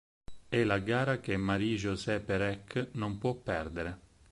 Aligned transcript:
È 0.49 0.63
la 0.63 0.79
gara 0.79 1.19
che 1.19 1.37
Marie-José 1.37 2.21
Perec 2.21 2.87
non 2.93 3.19
può 3.19 3.35
perdere. 3.35 3.99